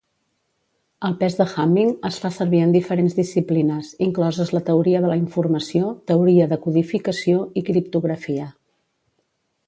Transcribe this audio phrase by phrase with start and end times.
[1.07, 5.17] El pes de Hamming es fa servir en diferents disciplines, incloses la teoria de la
[5.19, 8.49] informació, teoria de codificació i criptografia.